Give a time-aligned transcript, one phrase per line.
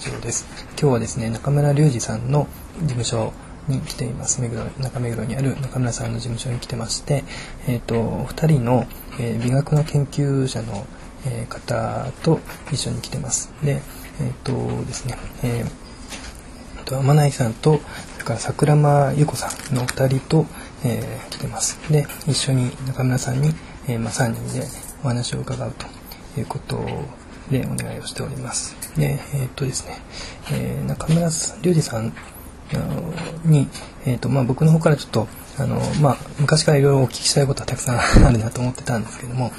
[0.00, 0.46] ジオです。
[0.80, 3.34] 今日はですね、中村隆二さんの事務所
[3.68, 4.40] に来ています。
[4.40, 7.22] 目黒、中目黒にある中村さんの事務所に来てまして、
[7.68, 7.94] えっ、ー、と、
[8.32, 8.86] 2人の、
[9.18, 10.86] えー、美学の研究者の、
[11.26, 12.40] えー、方と
[12.72, 13.52] 一緒に来てます。
[13.62, 13.82] で、
[14.22, 14.52] えっ、と
[14.86, 17.78] ですね、えー、と天内さんと、
[18.14, 20.46] それから桜間由子さんの2人と、
[20.82, 21.78] え来てます。
[21.92, 23.52] で、一緒に中村さんに、
[23.86, 24.66] えまあ、3人で
[25.04, 26.78] お話を伺うということ
[27.50, 28.76] でお願いをしております。
[28.96, 29.98] で、え、っとですね、
[30.52, 32.12] えー、中村隆二さん
[33.44, 33.68] に、
[34.06, 39.52] えー、っと、まあ、僕の方からちょっと、あの、まあ、昔からいろいろお聞きしたいことはたくさん あるなと思ってたんですけども、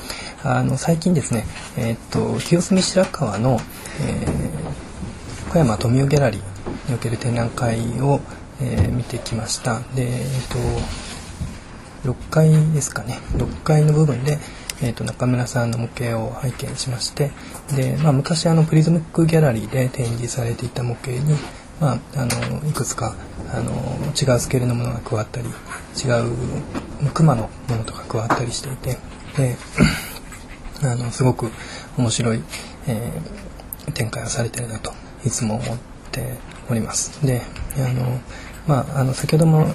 [0.44, 1.46] あの、最近ですね、
[1.78, 3.60] えっと、清澄白河の、
[4.00, 4.28] え
[5.52, 8.22] 小山富雄ギャラリーにおける展覧会を、
[8.62, 9.80] え見てきました。
[9.96, 10.48] で、えっ
[12.04, 14.40] と、6階ですかね、6階の部分で、
[14.84, 17.32] えーと、中村さんの模型を拝見しまして
[17.76, 21.36] で、まあ、昔あのプリズムックギャラリーで展示されていた模型に、
[21.80, 23.16] まあ、あのいくつか
[23.54, 23.72] あの
[24.10, 28.98] 違うスケールのものが加わったり違う熊のものとか加わったりしていて
[29.38, 29.56] で
[30.84, 31.52] あのすごく
[31.98, 32.42] 面白い、
[32.88, 34.94] えー、展開をされてるなと
[35.26, 35.78] いつも思っ
[36.12, 36.38] て
[36.70, 37.26] おります。
[37.26, 37.42] で
[37.78, 38.20] あの
[38.68, 39.74] まあ、あの先ほども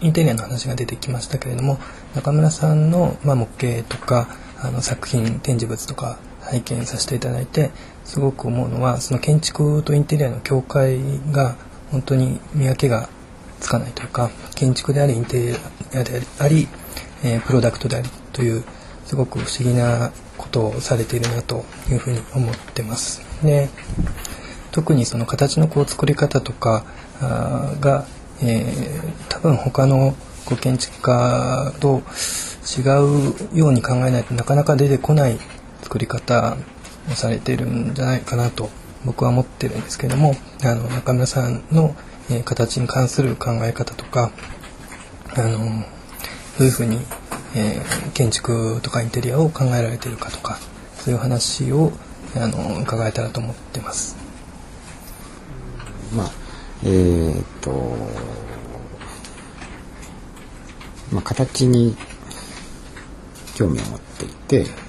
[0.00, 1.78] インテリアの話が出てきましたけれども
[2.14, 4.28] 中村さんの、まあ、模型とか
[4.62, 6.18] あの作品展示物とか
[6.50, 7.70] 拝見させていただいて
[8.04, 10.98] すごく思うのはその建築とインテリアの境界
[11.30, 11.56] が
[11.90, 13.08] 本当に見分けが
[13.60, 15.54] つかないというか建築でありインテ
[15.92, 16.68] リアであり、
[17.24, 18.64] えー、プロダクトでありという
[19.04, 23.22] すごく不思議なことをされているなというふうに思ってます。
[23.42, 23.68] で
[24.70, 26.84] 特にその形のこう作り方とか
[27.20, 28.06] が
[28.40, 30.14] えー、多分他の
[30.46, 32.02] ご建築家と
[32.78, 32.82] 違
[33.52, 35.38] うように考えないとなかなか出てこない
[35.88, 36.58] 作り方
[37.10, 38.68] をされているんじゃないかなと
[39.06, 41.96] 僕は思ってるんですけどもあの中村さんの、
[42.30, 44.30] え、形に関する考え方とか
[45.34, 45.58] あの
[46.58, 46.98] どういうふうに、
[47.56, 50.58] えー、建築とかインテリアを考えられているかとか
[50.96, 51.92] そういう話を
[52.36, 54.16] あの伺えたらと思ってます。
[56.14, 56.30] まあ
[56.84, 57.70] えー、っと、
[61.12, 61.96] まあ、形に
[63.54, 64.87] 興味を持っていて、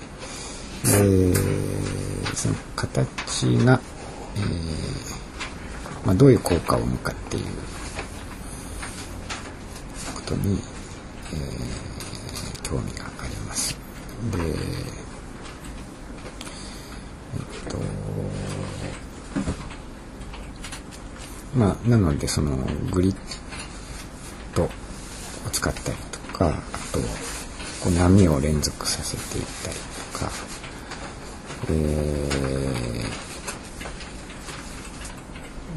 [0.91, 3.79] えー、その形が、
[4.35, 7.45] えーまあ、どういう効果を生むかっていう
[10.15, 10.59] ことに、
[11.33, 13.77] えー、興味があります。
[14.31, 14.43] で、え
[17.33, 17.77] っと、
[21.55, 22.57] まあ、なのでその
[22.91, 23.15] グリッ
[24.55, 24.69] ドを
[25.51, 26.51] 使ったりとかあ
[26.93, 26.99] と
[27.83, 29.75] こう波を連続させていったり
[30.13, 30.31] とか、
[31.71, 31.73] え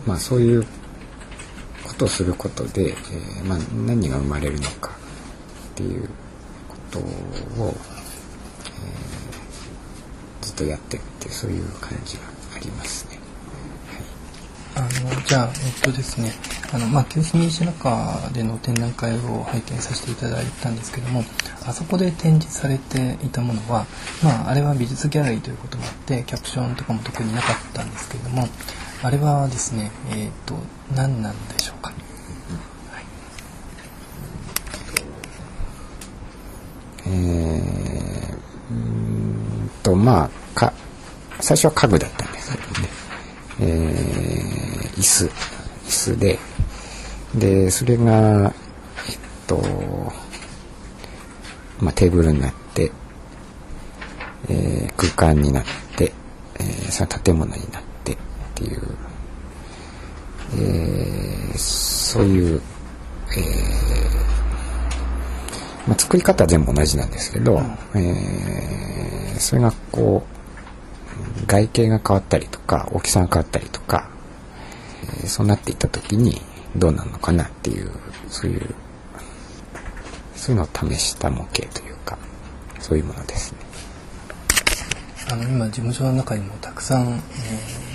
[0.06, 0.64] ー、まあそういう
[1.84, 4.90] ことをすることで、えー、まあ、何が生まれるのか
[5.72, 6.08] っていう
[6.68, 12.22] ことを、えー、ずっとやってるってそういう感じが
[12.56, 13.11] ありますね。
[14.74, 14.88] あの
[15.26, 16.32] じゃあえっとですね
[16.72, 21.24] あのまあ清澄白河での展覧会を拝見させていただいたんですけども
[21.66, 23.86] あそこで展示されていたものは
[24.22, 28.48] まああれは美術ギャラリーということもあってキャプションとかも特になかったんですけれども
[29.02, 30.54] あれはですねえっ、と
[30.94, 33.04] 何なんでしょうか、はい、
[37.06, 40.72] えー、うんとまあか
[41.40, 43.01] 最初は家具だったんですけどね。
[43.60, 45.30] えー、椅子、椅
[45.90, 46.38] 子で、
[47.34, 48.52] で、それが、
[49.08, 49.62] えっと、
[51.80, 52.92] まあ、テーブルになって、
[54.48, 55.64] えー、空間になっ
[55.96, 56.12] て、
[56.58, 58.16] えー、その建物になってっ
[58.54, 58.82] ていう、
[60.54, 62.60] えー、そういう、
[63.36, 63.92] えー
[65.86, 67.60] まあ、作り方は全部同じなんですけど、
[67.94, 70.41] えー、それがこう
[71.46, 74.10] 外形が変わったりとか大きさが変わったりとか、
[75.02, 76.40] えー、そうなっていった時に
[76.76, 77.90] どうなのかなっていう
[78.28, 78.74] そういう
[80.34, 82.18] そういうのを試した模型というか
[82.80, 83.58] そういうものですね。
[85.30, 87.10] あの今事務所の中にもたくさん、え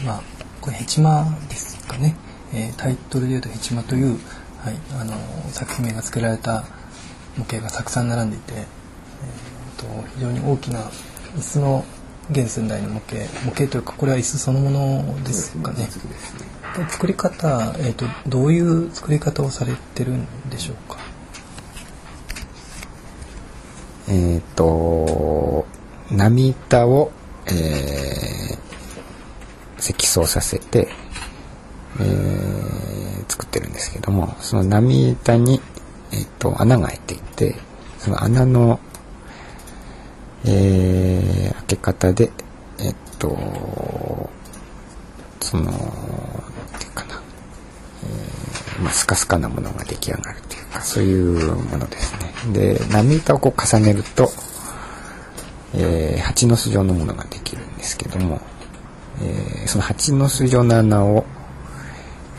[0.04, 0.22] ー、まあ
[0.62, 2.16] これヘチマですかね、
[2.54, 4.18] えー、タイトルで言うとヘチマという、
[4.60, 5.14] はい、あの
[5.50, 6.64] 作品名が付けられた
[7.38, 10.80] 模型がたくさん並んでいて、えーと非常に大きな
[11.36, 11.86] 椅子の
[12.29, 15.79] 現寸大の模型模型というかこれは椅子そのものですかね。
[15.79, 15.89] ね
[16.89, 21.00] 作り方、えーと、どういう作り方をされてるんでしょうか？
[24.09, 25.65] えっ、ー、と
[26.12, 27.12] 波板を、
[27.47, 30.88] えー、積層させて、
[32.00, 35.59] えー、作ってるんですけどもその波板に、
[36.12, 37.56] えっと、穴が開いていて
[37.97, 38.80] その穴の、
[40.45, 42.31] えー、開け方で
[42.80, 43.38] えっと
[45.42, 47.22] そのっていうかな、
[48.04, 52.28] えーまあ、スカスカなものが出来上がるというかそういうものですね。
[52.54, 54.30] で波板をこう重ねると、
[55.74, 58.42] えー、蜂の巣状のものができるんですけども、
[59.22, 61.25] えー、その蜂の巣状の穴を、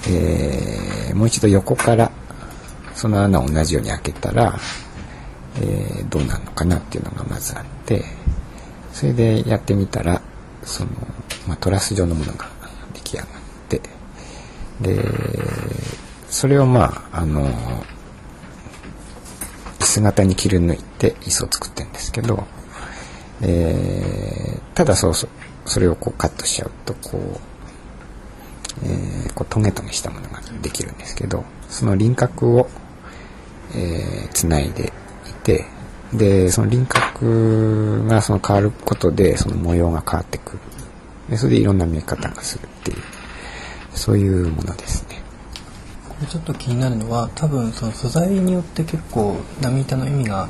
[0.09, 2.11] えー、もう一度横から
[2.95, 4.59] その穴を同じように開けたら、
[5.61, 8.05] えー、どうなるのかなっていうのがまずあって
[8.93, 10.23] それでやってみたら
[10.63, 10.91] その、
[11.47, 12.49] まあ、トラス状のものが
[12.95, 13.29] 出来上がっ
[13.69, 13.81] て
[14.81, 15.05] で
[16.29, 17.49] それをまああの
[19.81, 22.47] 椅子型に切り抜いて椅子を作ってるんですけど、
[23.41, 25.31] えー、ただそうそう
[25.65, 32.69] それをこうカットしちゃうとこう,、えー、こうトゲトゲしたものができるんですけどその輪郭を、
[33.75, 34.93] えー、つないで
[36.13, 40.53] でその輪郭がその変わることでその模様が変わってく。
[40.53, 40.59] る
[41.31, 42.99] でそれでいろんな見え方がするっていう
[43.95, 45.21] そういうものですね。
[46.09, 50.49] これちょっと気になるのは多分その素材によって結構波板の意味が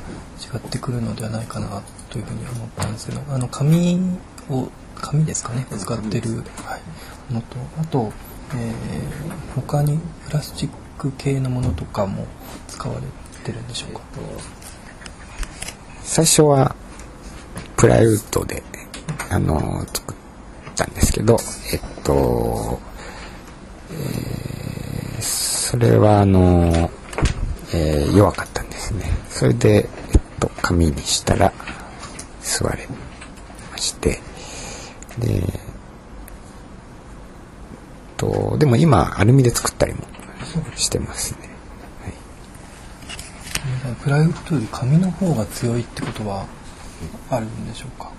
[0.54, 4.00] 違ってくるのではないかなというふうに思ったんですけどあの紙
[4.48, 5.66] を紙ですかね？
[5.70, 6.78] 使ってる、は
[7.30, 8.12] い、のとあと、
[8.54, 12.26] えー、他にプラスチック系のものとかも
[12.68, 13.02] 使われ
[13.44, 14.00] てるんでしょうか、
[16.08, 16.74] 最初は
[17.76, 18.62] プライウッドで
[19.30, 20.16] あの作っ
[20.74, 21.38] たんですけど
[21.70, 22.80] えっと、
[23.92, 26.90] えー、それはあの、
[27.74, 29.04] えー、弱かったんですね。
[29.28, 31.52] それで、えっと、紙にしたら
[32.40, 32.88] 座れ
[33.70, 34.20] まして。
[35.18, 35.42] で
[38.16, 40.00] とでも今アルミで作ったりも
[40.74, 41.47] してますね、
[43.96, 46.46] プライウッドより紙の方が強いってことは
[47.30, 48.10] あるんでしょうか？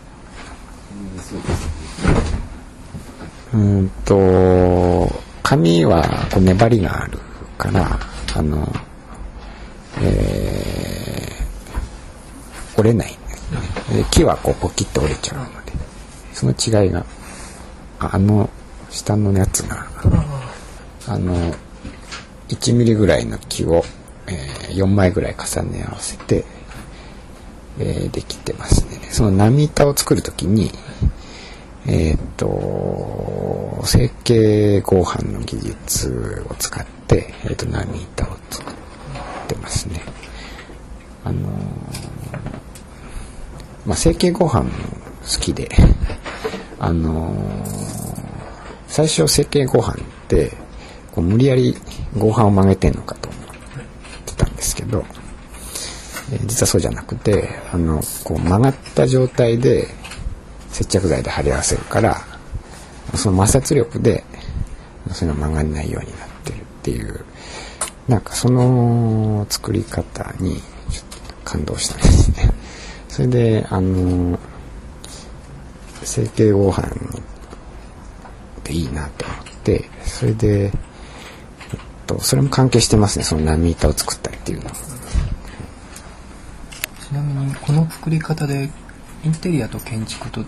[3.53, 5.09] うんと
[5.43, 7.19] 紙はこう粘りがある
[7.57, 7.99] から
[8.35, 8.67] あの
[10.01, 13.11] えー、折れない。
[13.11, 13.59] んですね
[14.03, 15.71] で木はこうポキッと折れちゃうので
[16.33, 17.03] その違いが
[17.99, 18.49] あの
[18.89, 19.85] 下のやつが
[21.07, 21.35] あの
[22.49, 23.83] 1ミリぐらいの木を、
[24.27, 24.35] えー、
[24.69, 26.45] 4枚ぐらい重ね合わせて、
[27.79, 28.99] えー、できてますね。
[29.11, 30.71] その波板を作る時に
[31.87, 38.75] えっ、と成形合板の技術を使って、えー、と波板を作っ
[39.47, 40.01] てますね。
[41.23, 41.49] あの
[43.85, 44.67] まあ成形合板好
[45.39, 45.69] きで
[46.79, 47.33] あの
[48.87, 49.95] 最初成形合板っ
[50.27, 50.51] て
[51.11, 51.75] こう無理やり
[52.17, 53.48] 合板を曲げてんのかと思っ
[54.59, 55.05] ですけど、
[56.33, 59.87] えー、実はそうじゃなくてあのこう曲がった状態で
[60.69, 62.17] 接着剤で貼り合わせるから
[63.15, 64.23] その摩擦力で
[65.11, 67.25] それが曲がらないようになってるっていう
[68.07, 70.57] なんかその作り方に
[70.89, 72.51] ちょっと感動したんですね。
[73.07, 74.37] それであの
[76.03, 76.89] 成形合板
[78.63, 80.71] でいいなと思ってそれで、
[82.07, 84.63] と、それも関係してますねその波板を作ったっていう。
[84.63, 84.75] のは。
[86.99, 88.69] ちなみにこの作り方で
[89.23, 90.43] インテリアと建築と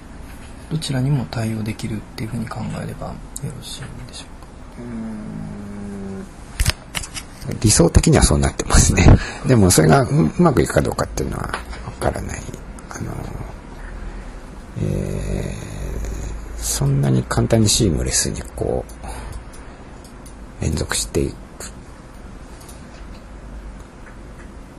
[0.69, 4.25] どちらにも対応できるっていうふうに考えればよろしいんでしょ
[4.77, 4.85] う
[7.47, 7.57] か？
[7.59, 9.17] 理想的にはそうなってますね。
[9.47, 12.41] でもそれがうまくいくかどうかっていうのはわからない。
[12.89, 13.11] あの
[14.83, 18.85] えー、そんなに簡単にシームレスにこ
[20.59, 21.35] う連続していく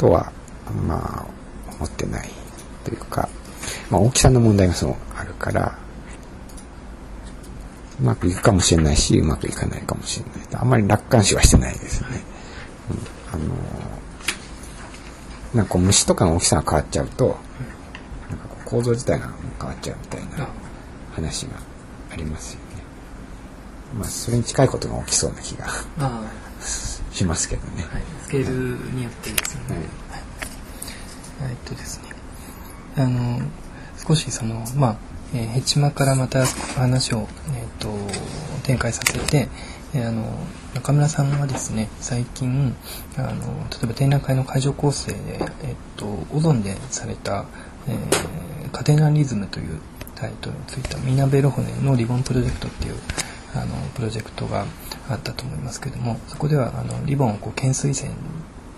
[0.03, 0.33] とは
[0.85, 1.27] まあ
[1.77, 2.29] 思ってない
[2.83, 3.29] というか、
[3.89, 5.79] まあ、大きさの問題がそうあるから
[8.01, 12.09] うまくいくかもしれないしうまくいかないかもしれないあんまり楽観視はしてないですね、
[13.33, 13.55] うん、あの
[15.55, 17.39] なんか虫とかの大きさが変わっちゃうと
[18.29, 20.49] なんか構造自体が変わっちゃうみたいな
[21.13, 21.53] 話が
[22.11, 22.83] ありますよね。
[23.95, 25.67] まあそれに近いことが起きそうな気が
[26.63, 29.77] しますけどね、はい、スケールによってですよね、
[31.41, 32.13] はい、えっとですね。
[32.97, 33.41] あの
[34.07, 34.97] 少しそのまあ、
[35.35, 36.45] えー、ヘチマからまた
[36.77, 37.89] 話を、えーと、
[38.65, 39.49] 展開させて、
[39.95, 40.25] えー、あの
[40.75, 42.75] 中村さんはですね最近
[43.17, 43.31] あの
[43.71, 45.19] 例えば展覧会の会場構成で、
[45.63, 47.47] えーと、オゾンでされた、
[47.89, 49.81] えー、カテナリズムという
[50.15, 52.95] タイトルについたミナ・ベロホネのリボンプロジェクトっていう
[53.55, 54.67] あのプロジェクトが
[55.09, 58.11] あったと思いますけどもそこではあのリボンをこう懸垂線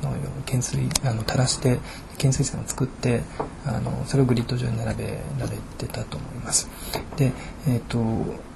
[0.03, 1.79] のように懸垂あの垂らして
[2.13, 3.23] 懸垂線を作って
[3.67, 5.05] あのそれをグリッド上に並べ
[5.39, 6.69] られてたと思います。
[7.17, 7.33] で、
[7.67, 7.99] えっ、と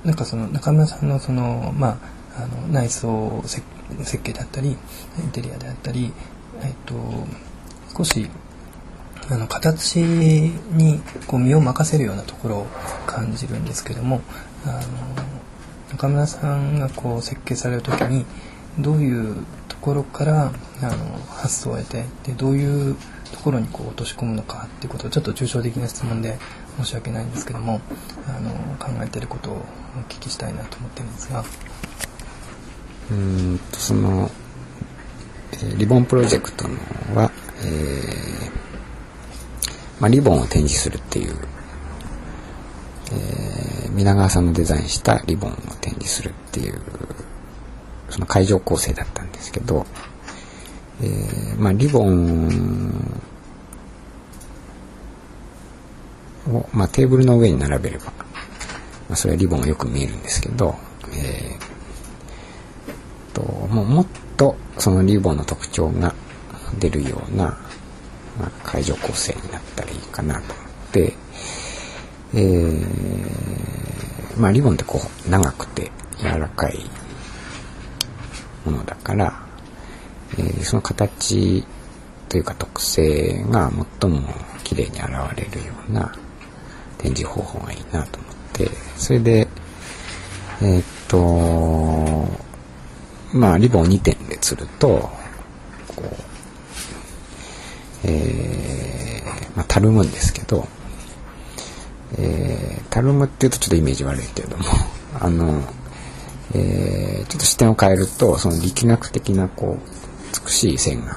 [0.05, 1.99] なんかその中村さんのそのま
[2.37, 3.63] ああの内装設
[4.23, 6.13] 計だったりインテリアであったり、
[6.63, 6.95] えっ、と
[7.97, 8.29] 少し
[9.31, 12.67] あの形にこう身を任せるようなところを
[13.07, 14.21] 感じるんですけども
[14.65, 15.38] あの
[15.91, 18.27] 中村さんがこう設計される時に
[18.79, 20.53] どういうところから
[20.83, 22.97] あの発想を得てでどういう
[23.33, 26.39] ところにこう落とし込むのかっていうことをちょっと抽象的な質問で
[26.79, 27.81] 申し訳ないんですけども
[28.27, 29.59] あの考えてることをお
[30.09, 31.45] 聞きしたいなと思ってるんですが。
[33.11, 34.31] うんとその、
[35.53, 36.75] えリボンプロジェクトの
[37.15, 38.51] は、えー
[39.99, 41.35] まあ、リボンを展示するっていう、
[43.13, 43.15] え
[43.91, 46.81] 皆川さんのデザインしたリボンを展示するっていう
[48.11, 49.87] その会場構成だったんですけど、
[51.03, 53.23] えーまあ、リボン
[56.51, 58.13] を、まあ、テーブルの上に並べれば、ま
[59.11, 60.75] あ、それはリボンがよく見えるんですけど、
[61.13, 61.69] えー
[63.35, 66.13] とももっとそのリボンの特徴が
[66.79, 67.45] 出るような、
[68.39, 71.13] まあ、会場構成になったらいいかなと思って、
[72.35, 73.68] えー
[74.39, 76.79] まあ、リボンってこう長くて柔らかい
[78.65, 79.41] ものだから、
[80.39, 81.65] えーその形
[82.29, 84.21] というか特性が最も
[84.63, 86.15] 綺麗に現れるような
[86.99, 89.49] 展示方法がいいなと思ってそれで
[90.61, 91.19] えーっと
[93.33, 95.09] まあリボン2点で釣ると
[95.97, 96.07] こう
[98.05, 100.69] えーまあたるむんですけど
[102.17, 104.65] えーたるむっていうとちょっとイメージ悪いけれども
[105.21, 105.63] あの
[106.55, 111.17] えーちょっと視点を変えるとその力学的なこう美しい線がっ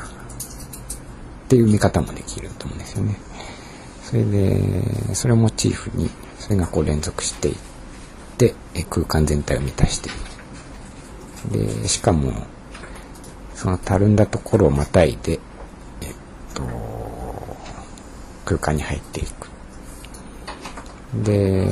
[1.47, 3.15] ていう見方もできると思うんですよね。
[4.03, 7.55] それでそれをモチーフにそれがこう連続していっ
[8.37, 10.31] てえ空間全体を満たしている。
[11.81, 12.33] でしかも
[13.61, 15.39] そのたるんだところをまたいで、
[16.01, 16.13] えっ
[16.55, 16.63] と、
[18.43, 19.50] 空間に入っていく。
[21.13, 21.65] で、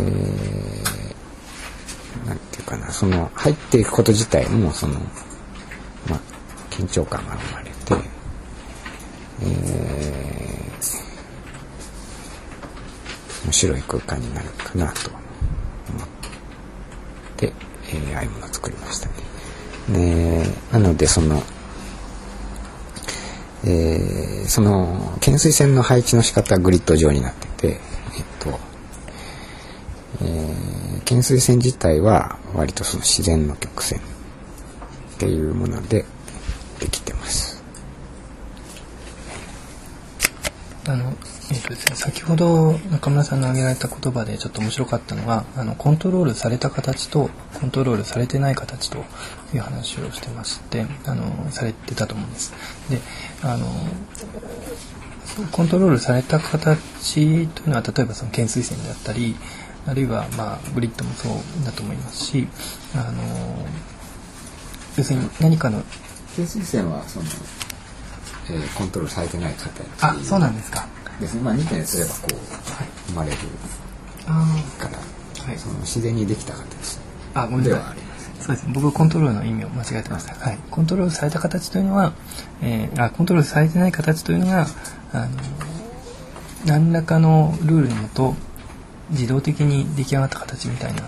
[2.25, 4.99] なんていうかな、その入っていくこと自体もその、
[6.09, 6.19] まあ、
[6.69, 7.75] 緊張感が生まれて、
[9.41, 10.59] えー
[13.45, 16.07] 面白い空間になるかなと思っ
[17.37, 17.51] て、
[17.87, 19.13] えー、ああいうものを作りましたね。
[19.89, 21.41] で、なのでその、
[23.63, 28.59] えーその懸垂線の配置の仕方はグリッド状になってて、えっと、
[30.21, 36.05] えー懸垂線自体は割とその自然の曲線っていうもので
[36.79, 37.63] できてます。
[40.85, 41.17] あの、
[41.51, 49.03] えっとですね、先ほど中村さんの挙げられた言葉でちょっと面白かったのが、あの、コントロールされた形とコントロールされてない形と
[49.51, 52.53] いう話をしてまして、あの、されてたと思うんです。
[52.87, 52.99] で、
[53.41, 53.65] あの、
[55.51, 56.77] コントロールされた形
[57.15, 59.35] というのは、例えばその懸垂線であったり、
[59.87, 62.47] あるいは、まあ、グリッドもそうだと思いますし、
[62.95, 63.23] あの、
[64.97, 65.81] 要するに何かの、
[66.31, 67.25] 懸垂線はその、
[68.51, 69.69] えーコントロールされてない形
[70.01, 70.87] あ、そうなんですか。
[71.19, 71.41] ですね。
[71.41, 73.37] まあ2点すればこう生まれる
[74.27, 74.45] あ
[74.79, 74.97] から、
[75.45, 76.99] はいその自然にできた形
[77.33, 77.85] あ、ごめんでなさい。
[77.85, 78.31] はあります。
[78.45, 78.73] そうですね。
[78.73, 80.33] 僕コントロールの意味を間違えてました。
[80.33, 80.57] はい。
[80.71, 82.13] コントロールされた形というのは、
[82.61, 84.67] えーあコントロールされてない形というのが、
[85.13, 85.29] あの
[86.65, 88.35] 何らかのルールのもと
[89.11, 91.03] 自動的に出来上がった形みたいな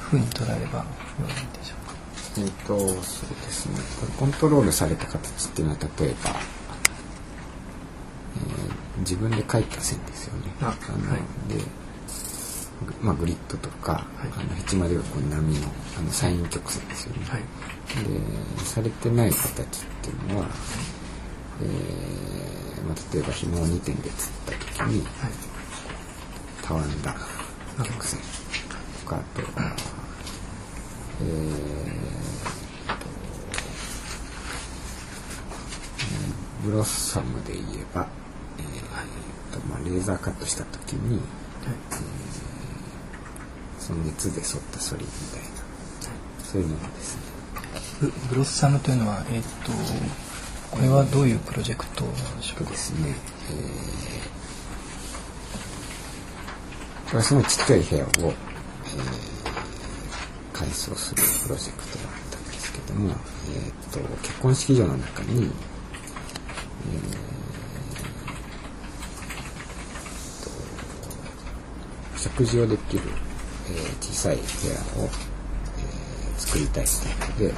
[0.00, 0.84] 風に捉えればよ
[1.24, 1.94] いでしょうか。
[2.38, 3.02] えっ、と、そうで
[3.50, 3.78] すね。
[4.18, 6.30] コントロールされた形っていうのは例えば、
[8.36, 10.52] えー自分で書いた線ですよね。
[10.60, 11.64] あのはいで、
[12.86, 15.66] ぐまあ、グリッドとか、あのヘチマではこう波の
[15.98, 17.24] あのサイン曲線ですよね。
[17.28, 17.40] はい。
[18.58, 20.46] でされてない形っていうのは、
[21.62, 25.49] えーまあ、例えば紐を2点で釣った時にはい。
[26.70, 27.16] たわんだ
[27.82, 28.20] 曲線
[29.02, 29.74] とかあとは、
[31.20, 32.00] えー
[36.62, 38.06] ブロッサムで言えば、
[38.58, 38.64] えー
[39.52, 41.18] とまあ、レーザーカットした時に
[43.78, 45.48] その熱で沿った反りみたいな。
[46.44, 47.22] そういうものですね。
[48.02, 49.72] ブブロッサムというのは、えっ、と、
[50.70, 52.64] これはどういうプロジェクトでしょうか？
[52.66, 53.14] とですね、
[53.48, 54.39] えー
[57.10, 58.34] これはすごいちっちゃい部屋を、えー
[60.52, 65.50] 改装するプロジェクトがあったんですけども、えー、と結婚式場の中に、えー
[72.18, 73.02] 食事をできる、
[73.70, 77.54] えー小さい部屋を、えー作りたいということで、えー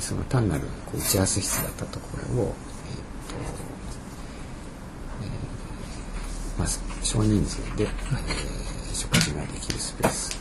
[0.00, 3.36] その単なるこう打ち合わせ室だったところを、えーと
[5.22, 6.68] えーまあ、
[7.04, 10.38] 少人数で、えー食事ができるスペース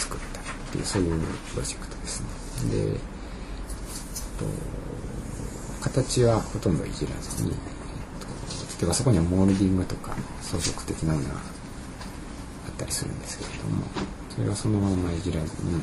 [0.00, 1.20] 作ったっていうそういう
[1.50, 2.22] プロジェクトです
[2.64, 2.70] ね。
[2.70, 2.96] で、えっ
[4.38, 4.44] と、
[5.82, 7.56] 形はほとんどいじらずに、えっ
[8.74, 11.38] と、例えばそこにはモールディングとか装飾的なものがあ
[12.70, 13.84] ったりするんですけれども
[14.34, 15.76] それはそのままいじらずに、え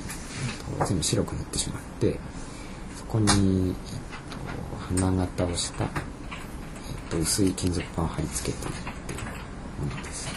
[0.76, 2.20] っと、全部白く塗ってしまって
[2.98, 3.74] そこに、えっ
[4.96, 5.90] と、花形をした、えっ
[7.12, 8.93] と、薄い金属板を貼り付けているっていう
[9.84, 10.28] ものです。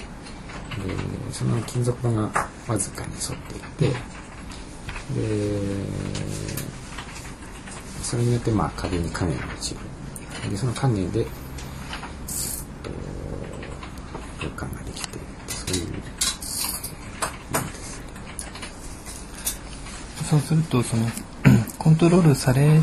[0.76, 3.96] でその金属板がわずかに沿っていて
[5.14, 5.86] で
[8.02, 9.80] それによってまあ壁に影が落ちる
[10.50, 11.26] でその影で、えっ
[12.82, 12.90] と、
[14.38, 18.02] 空間ができてそういうものです
[20.28, 21.06] そうするとその
[21.78, 22.80] コントロールされ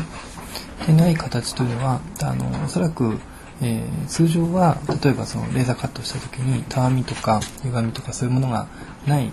[0.84, 3.18] てない形というのはあのおそらく、
[3.62, 8.66] えー通常は例えばそのレーザーカットした時にたわみとか歪みとかそういうものが
[9.06, 9.30] ない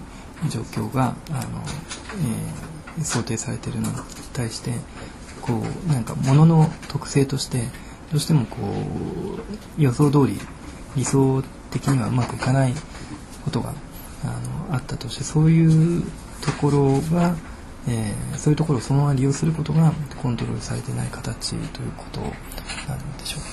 [0.50, 2.72] 状況があの、えー
[3.04, 3.96] 想定されているのに
[4.34, 4.72] 対して
[5.42, 5.54] こ
[5.88, 7.60] うなんか物の特性として
[8.12, 8.58] どうしてもこ
[9.78, 10.38] う予想通り
[10.98, 12.74] 理想的にはうまくいかない
[13.46, 13.74] ことが
[14.26, 16.04] あのあったとしてそういう
[16.42, 17.36] ところが、
[17.88, 22.28] えーそういうところをそのまま利用することがコントロールされてない形ということな
[22.96, 23.51] んでしょうか。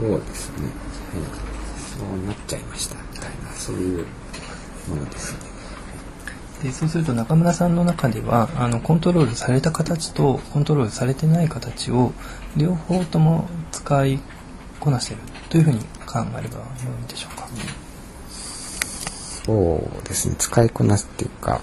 [0.00, 0.72] そうですね、はい、
[1.98, 2.94] そうなっちゃいました。
[2.96, 3.30] みたい。
[3.44, 4.06] なそういう
[4.88, 5.40] ものですね。
[6.62, 12.12] でそうすると中村さんの中ではあのコントロールされた形とコントロールされてない形を
[12.56, 14.20] 両方とも使い
[14.78, 16.64] こなしているというふうに考えればよ
[17.02, 17.48] いでしょうか？
[19.46, 20.34] そうですね。
[20.38, 21.62] 使いこなすっていうか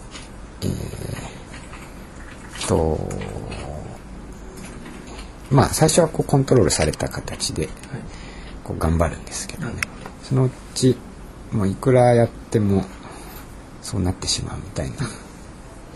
[0.61, 2.99] えー、と
[5.51, 7.69] まあ最初はこうコントロールされた形で
[8.67, 9.81] こう頑張るんですけどね
[10.23, 10.95] そのうち
[11.51, 12.83] もういくらやっても
[13.81, 14.97] そうなってしまうみたいな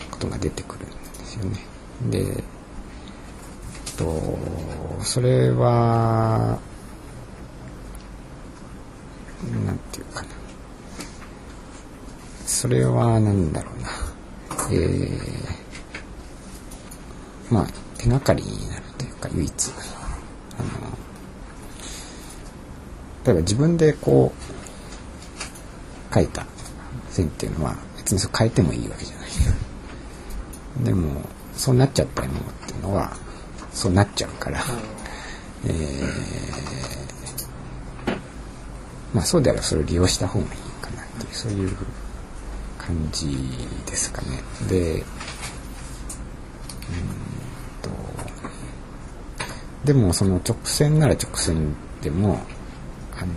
[0.10, 1.60] ことが出てくるんですよね。
[2.10, 2.44] で、
[3.98, 4.38] と、
[5.04, 6.58] それは、
[9.66, 10.28] なんていうかな。
[12.46, 13.90] それはなんだろうな。
[14.72, 19.72] えー、まあ、手がかりになるというか、唯一。
[20.58, 20.70] あの、
[23.26, 24.34] 例えば自分でこ
[26.12, 26.46] う、書いた
[27.10, 29.30] 線っていうのは別にそれ変えてもいいわけじゃない。
[30.84, 31.22] でも、
[31.56, 33.16] そうなっちゃったものっていうのは、
[33.74, 34.64] そうなっちゃうから、
[35.66, 36.04] えー、
[39.14, 41.72] まあそうであればそれを利用した方がいいかなっていう、そういう
[42.78, 43.38] 感じ
[43.86, 44.42] ですかね。
[44.68, 45.04] で、うーん
[47.82, 47.90] と、
[49.86, 52.40] でもその直線なら直線でも、
[53.22, 53.34] あの、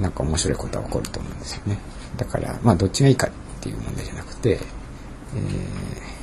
[0.00, 1.78] なんか面白いことは起こると思うんですよね。
[2.16, 6.18] だから、まあどっちがいいかっていう問題じゃなくて、えー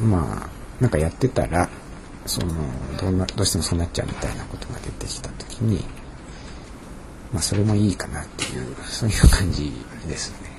[0.00, 0.48] まあ、
[0.80, 1.68] なんかやってたら、
[2.26, 2.54] その
[3.00, 5.84] どうな、どうしてもそうなっちゃうみたいなことが出てきたときに、
[7.32, 9.72] まあそれもいいかなっていう、そういう感じ
[10.08, 10.50] ですね。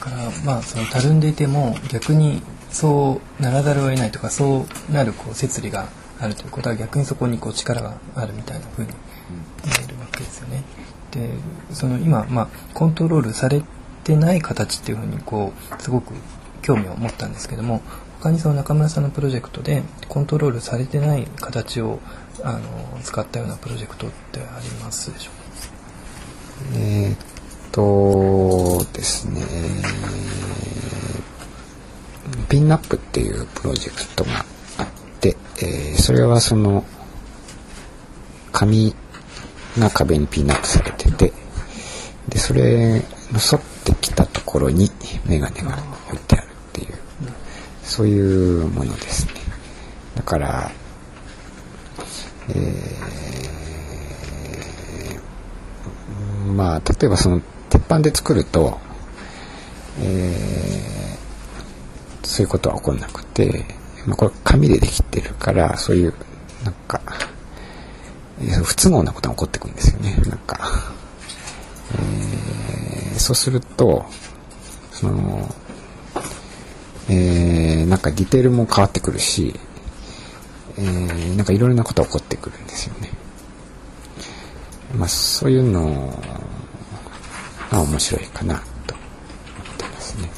[0.00, 2.42] だからまあそのたるんでいても逆に
[2.74, 5.88] そうならざるを得ないとかそうなるこう摂理が
[6.20, 8.96] あるということは逆にそこにこう力があるみたいな風に見
[9.82, 10.64] えるわけですよね。
[11.12, 11.30] で
[11.72, 13.62] その今、まあ、コントロールされ
[14.02, 16.12] てない形っていうふうにこうすごく
[16.62, 17.80] 興味を持ったんですけども
[18.20, 22.00] 他にその中村さんのプロジェクトでコントロールされてない形を
[22.42, 26.78] あの使ったようなプロジェクトってありますでしょうか？
[26.78, 27.18] えーっ
[27.70, 29.42] とですね、
[32.48, 34.44] ピンナップっていうプロジェクトが
[34.78, 34.86] あっ
[35.20, 36.84] て、えーそれはその
[38.52, 38.94] 紙
[39.78, 41.32] が壁にピンナップされてて、
[42.28, 43.02] で、それの沿
[43.58, 44.90] ってきたところに
[45.26, 45.76] メガネが
[46.08, 46.94] 置いてあるっていう、
[47.82, 49.32] そういうものですね。
[50.14, 50.70] だから、
[52.50, 53.14] えー
[56.52, 58.78] まあ、例えばその鉄板で作ると、
[60.00, 60.93] えー
[62.24, 63.64] そういうことは起こんなくて、
[64.06, 66.14] まあ、これ紙でできてるから、そういう、
[66.64, 67.00] なんか、
[68.64, 70.16] 不都合なことが起こってくるんですよね。
[70.26, 70.58] なんか、
[73.14, 74.04] えそうすると
[74.92, 75.54] その
[77.08, 79.54] えー、なんかディテールも変わってくるし、
[80.78, 83.10] えー、なんかいろいろなことが起こってくるんですよね。
[84.96, 86.18] まあそういうの
[87.70, 89.02] が面白いかなと思
[89.74, 90.30] ってますね。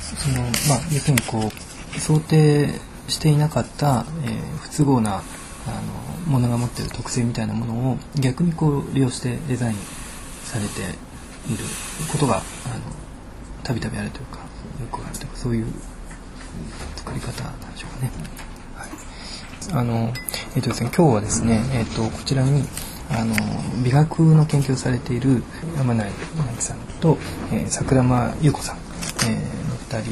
[0.00, 2.68] そのまあ要するにこう想定
[3.08, 5.20] していなかった、えー、不都合なあ
[6.26, 9.76] のものが持ってる特性みたいなものを逆にこう利用してデザイン
[10.44, 10.80] されて
[11.52, 11.64] いる
[12.10, 12.42] ことがあの
[13.62, 15.66] たびたびあるというかよくあるというかそういう
[16.96, 18.10] 作り方なんでしょうかね。
[18.74, 20.12] はい、あの
[20.54, 22.64] えっ、ー、とですね今日はですねえっ、ー、とこちらに
[23.10, 23.34] あの
[23.84, 25.42] 美学の研究をされている
[25.76, 27.18] 山内直樹さんと、
[27.52, 30.10] えー、桜間優子さん、えー、2人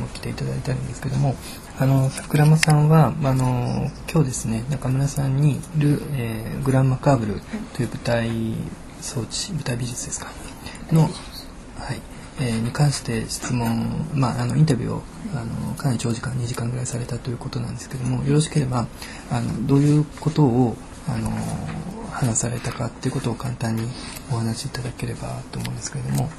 [0.00, 1.34] も来ていただいたんですけども
[1.78, 7.40] あの桜間さんはあの今日ですね中村さんにいる、えー、グランマカーブル
[7.74, 8.30] という舞台
[9.00, 10.30] 装置舞台美術ですか
[10.92, 11.10] の、はい
[12.40, 15.02] えー、に関して質問、まあ、あのインタビューを
[15.34, 18.86] あのかなり長時間2時間ぐらいされたということなんですけどもよろしければ
[19.30, 20.76] あのどういうことを
[21.08, 21.30] あの
[22.10, 23.88] 話されたかっていうことを簡単に
[24.32, 26.30] お話しいただければと思うんですけれども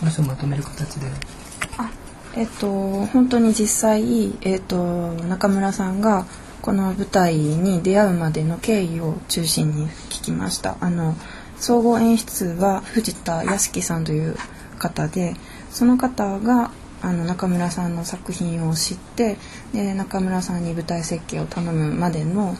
[0.00, 1.47] 話をまとめる形で。
[1.76, 1.90] あ
[2.34, 6.26] えっと本当に実際、えっと、中村さんが
[6.62, 10.76] この舞台に出会うまでの経緯を中心に聞きました。
[10.80, 11.14] あの
[11.56, 14.36] 総合演出は藤田屋敷さんという
[14.78, 15.34] 方で
[15.70, 16.70] その方が
[17.02, 19.36] あの中村さんの作品を知って
[19.72, 22.56] で中村さんに舞台設計を頼むまでの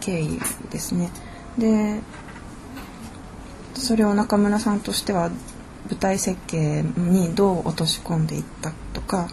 [0.00, 0.38] 経緯
[0.70, 1.10] ですね。
[1.58, 2.00] で
[3.74, 5.30] それを中村さんとしては
[5.88, 9.28] 舞台設計にどう落とし込んでいったとか。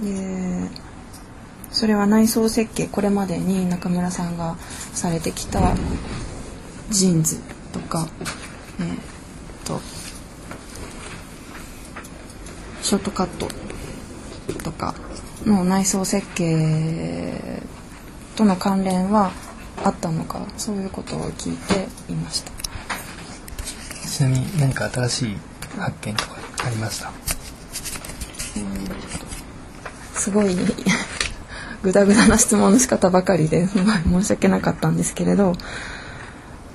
[0.00, 0.70] で
[1.70, 4.56] それは内装設計これまでに中村さんが
[4.92, 5.74] されてきた
[6.90, 7.38] ジーンズ
[7.72, 8.08] とか、
[8.80, 9.80] えー、と
[12.82, 13.48] ショートカット
[14.64, 14.94] とか
[15.46, 17.62] の内装設計
[18.36, 19.30] との関連は
[19.84, 22.59] あったのかそういうことを聞いていました。
[24.20, 25.36] ちなみに何か新しい
[25.78, 27.10] 発見とかありました？
[30.12, 30.54] すごい
[31.82, 35.54] グダグダな質問の仕方ばかりで申し訳なかったんですけれど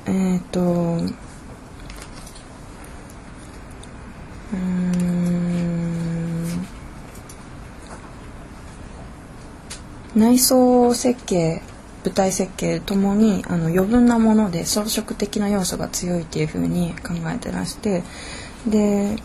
[0.07, 0.59] えっ、ー、と
[4.51, 6.65] うん
[10.15, 11.61] 内装設計
[12.05, 18.03] 舞台設計ともにあの余分なもので装飾的な要素が強いっていうふうに考えてらして
[18.67, 19.15] で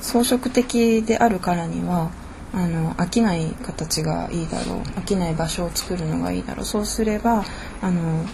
[0.00, 2.10] 装飾的であるからには
[2.52, 6.64] あの飽きない形がいいだろう飽きない場所を作るのがいいだろう。
[6.64, 7.44] そうすれば
[7.80, 8.24] あの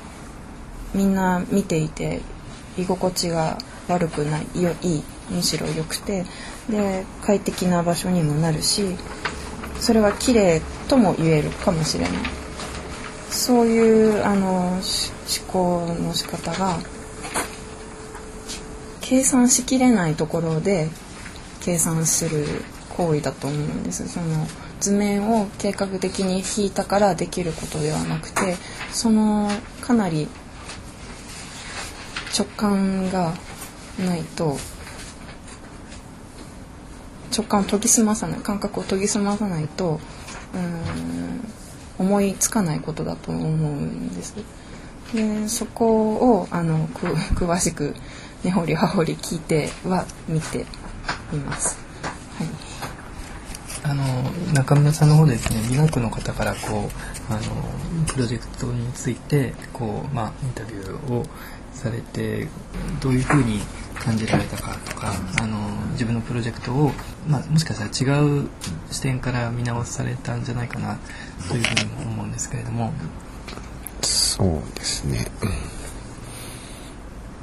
[0.94, 2.22] みんな見ていて
[2.78, 3.58] 居心地が
[3.88, 6.24] 悪くないよいいむしろ良くて
[6.70, 8.96] で快適な場所にもなるし
[9.80, 12.35] それは綺麗とも言えるかもしれない。
[13.30, 14.82] そういうあの思
[15.48, 16.78] 考の仕方が
[19.00, 20.88] 計算しきれないところで
[21.60, 22.44] 計算する
[22.96, 24.46] 行為だと思うんですその
[24.80, 28.56] 図面を計画的に引いたからできることではなくて
[28.92, 30.28] そのかなり
[32.36, 33.34] 直感が
[33.98, 34.56] ないと
[37.36, 40.00] 直感を研ぎ澄まさない感覚を研ぎ澄まさないと
[40.54, 41.65] うん
[41.98, 44.34] 思いつかないことだと思うんです。
[45.14, 47.06] でそこをあのく
[47.36, 47.94] 詳しく
[48.44, 50.66] 根掘り葉掘り聞いては見て
[51.32, 51.85] います。
[53.88, 54.04] あの
[54.52, 61.24] 中村さんの方ですね美学の方からこうあのプロジェクトについてこう、まあ、インタビューを
[61.72, 62.48] されて
[63.00, 63.60] どういうふうに
[63.94, 65.56] 感じられたかとかあの
[65.92, 66.90] 自分のプロジェクトを、
[67.28, 68.48] まあ、もしかしたら違う
[68.90, 70.98] 視点から見直されたんじゃないかな
[71.48, 72.92] というふうにも思うんですけれども。
[74.02, 75.26] そうですね。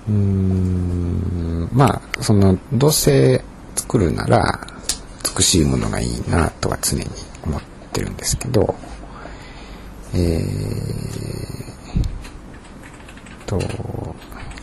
[0.07, 3.41] うんまあそのどうせ
[3.75, 4.72] 作るなら
[5.35, 7.05] 美しいものがいいなとは常に
[7.43, 8.75] 思ってるんですけど
[10.15, 13.59] えー、と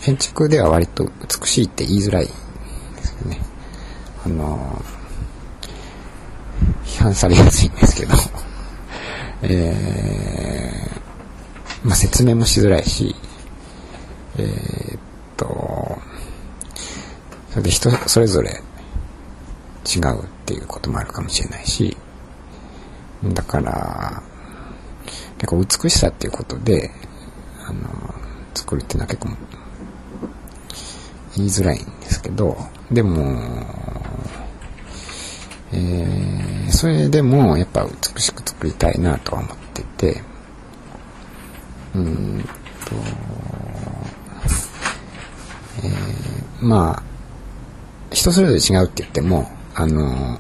[0.01, 2.33] 建築では割と美しいって言いづらいで
[3.03, 3.41] すよね。
[4.25, 4.83] あの、
[6.85, 8.15] 批判されやすいんですけど、
[9.43, 13.15] えー、まあ、説明もしづらいし、
[14.39, 15.01] えー、っ
[15.37, 15.99] と、
[17.51, 18.63] それで人それぞれ
[19.97, 21.97] 違うっていうこともあるかもしれないし、
[23.25, 24.23] だから、
[25.39, 26.91] 結構美しさっていうことで、
[27.67, 28.15] あの、
[28.55, 29.29] 作るっていうのは結構
[31.37, 32.57] 言いづらいんですけど、
[32.91, 33.67] でも、
[35.73, 40.23] えー、それでもやっぱ美しく作りたいなとは思ってて、
[41.95, 42.45] うん
[42.85, 42.97] と、
[45.85, 47.03] えー、まあ、
[48.11, 50.39] 人それぞれ違うって言っても、あの、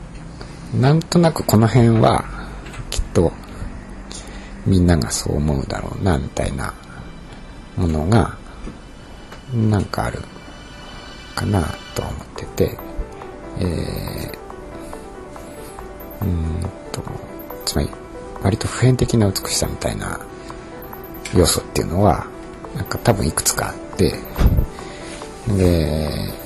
[0.75, 2.25] なんとなくこの辺は、
[2.91, 3.33] きっと、
[4.67, 6.75] みんながそう思うだろうな、みたいな
[7.77, 8.37] ものが、
[9.55, 10.21] なんかある
[11.35, 11.63] かな、
[11.95, 12.79] と思ってて、
[13.59, 16.61] えー、うん
[16.93, 17.03] と、
[17.65, 17.91] つまり、
[18.43, 20.21] 割と普遍的な美しさみたいな
[21.35, 22.27] 要素っていうのは、
[22.75, 24.15] なんか多分いくつかあって、
[25.57, 26.40] で、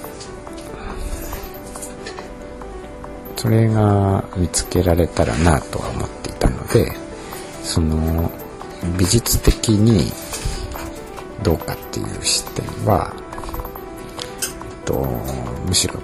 [3.44, 6.90] それが見つけられたらなとは思っていたので、
[7.62, 8.32] その
[8.96, 10.10] 美術的に
[11.42, 14.94] どうかっていう視点は、えっと、
[15.66, 16.00] むしろ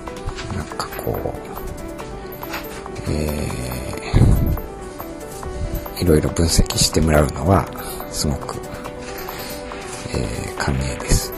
[0.55, 1.35] なんかこ
[3.09, 7.67] う、えー、いろいろ分析してもらうのは
[8.11, 8.57] すごく、
[10.13, 11.30] えー、歓迎です。